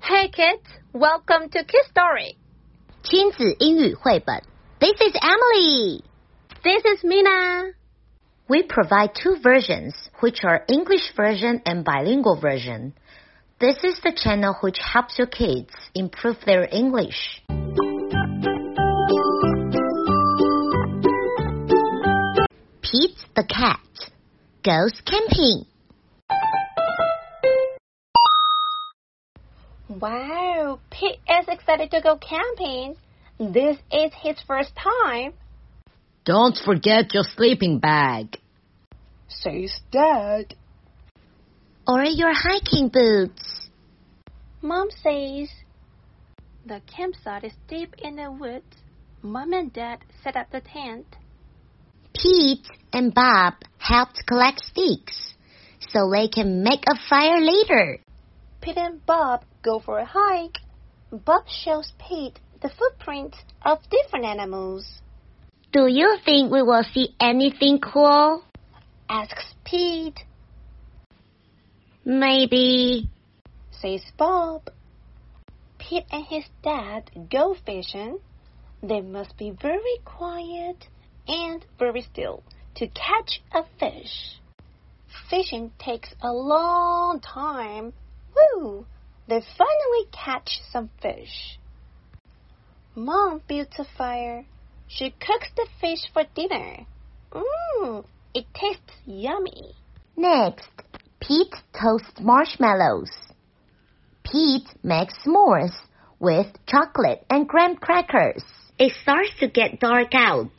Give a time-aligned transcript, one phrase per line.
[0.00, 2.36] Hey kids, welcome to Kids Story.
[3.02, 4.42] 亲子英语绘本。
[4.80, 6.02] This is Emily.
[6.62, 7.74] This is Mina.
[8.48, 12.92] We provide two versions, which are English version and bilingual version.
[13.58, 17.42] This is the channel which helps your kids improve their English.
[22.82, 23.80] Pete the cat
[24.62, 25.66] goes camping.
[29.99, 32.95] Wow, Pete is excited to go camping.
[33.37, 35.33] This is his first time.
[36.23, 38.37] Don't forget your sleeping bag.
[39.27, 40.55] Says Dad.
[41.85, 43.69] Or your hiking boots.
[44.61, 45.49] Mom says.
[46.65, 48.77] The campsite is deep in the woods.
[49.21, 51.17] Mom and Dad set up the tent.
[52.13, 55.33] Pete and Bob helped collect sticks
[55.89, 57.99] so they can make a fire later.
[58.61, 60.59] Pete and Bob go for a hike.
[61.11, 65.01] Bob shows Pete the footprints of different animals.
[65.71, 68.43] Do you think we will see anything cool?
[69.09, 70.19] Asks Pete.
[72.05, 73.09] Maybe,
[73.71, 74.69] says Bob.
[75.77, 78.19] Pete and his dad go fishing.
[78.83, 80.87] They must be very quiet
[81.27, 82.43] and very still
[82.75, 84.39] to catch a fish.
[85.29, 87.93] Fishing takes a long time.
[88.35, 88.85] Woo!
[89.31, 91.57] They finally catch some fish.
[92.95, 94.43] Mom builds a fire.
[94.89, 96.85] She cooks the fish for dinner.
[97.31, 99.73] Mmm, it tastes yummy.
[100.17, 100.67] Next,
[101.21, 103.09] Pete toasts marshmallows.
[104.25, 105.77] Pete makes s'mores
[106.19, 108.43] with chocolate and graham crackers.
[108.77, 110.51] It starts to get dark out.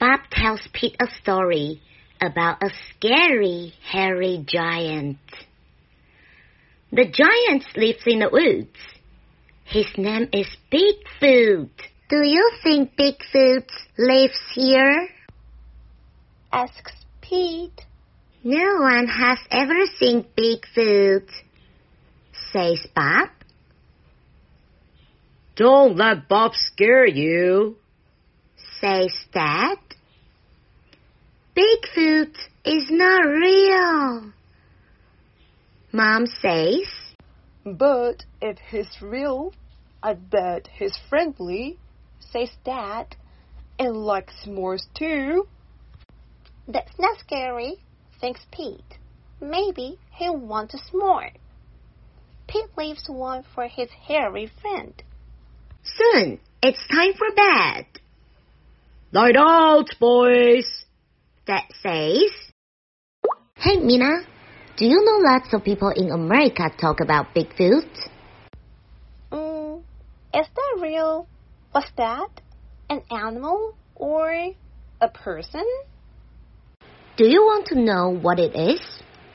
[0.00, 1.82] Bob tells Pete a story
[2.22, 5.18] about a scary, hairy giant.
[6.90, 8.76] The giant lives in the woods.
[9.64, 11.68] His name is Bigfoot.
[12.08, 13.68] Do you think Bigfoot
[13.98, 15.08] lives here?
[16.50, 17.84] Asks Pete.
[18.42, 21.28] No one has ever seen Bigfoot,
[22.52, 23.28] says Bob.
[25.56, 27.76] Don't let Bob scare you,
[28.80, 29.76] says Dad.
[31.54, 32.34] Bigfoot
[32.64, 34.32] is not real.
[35.92, 36.86] Mom says,
[37.64, 39.54] But if he's real,
[40.02, 41.78] I bet he's friendly,
[42.20, 43.16] says Dad,
[43.78, 45.46] and likes s'mores too.
[46.66, 47.76] That's not scary,
[48.20, 48.98] thinks Pete.
[49.40, 51.32] Maybe he'll want a s'more.
[52.48, 55.02] Pete leaves one for his hairy friend.
[55.82, 57.86] Soon, it's time for bed.
[59.12, 60.84] Light out, boys.
[61.46, 62.30] Dad says,
[63.54, 64.26] Hey, Mina,
[64.78, 67.90] do you know lots of people in America talk about Bigfoot?
[69.32, 69.82] Mm,
[70.32, 71.26] is that real?
[71.74, 72.40] Was that?
[72.88, 74.52] An animal or
[75.00, 75.66] a person?
[77.16, 78.80] Do you want to know what it is?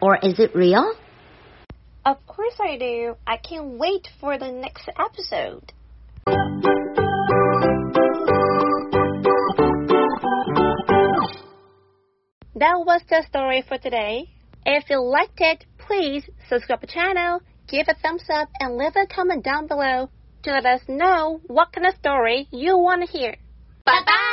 [0.00, 0.94] Or is it real?
[2.06, 3.16] Of course I do.
[3.26, 5.72] I can't wait for the next episode.
[12.54, 14.30] That was the story for today.
[14.68, 18.96] If you liked it, please subscribe to the channel, give a thumbs up, and leave
[18.96, 20.10] a comment down below
[20.42, 23.36] to let us know what kind of story you want to hear.
[23.84, 24.25] Bye bye!